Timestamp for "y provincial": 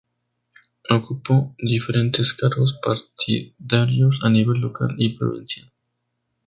4.97-5.71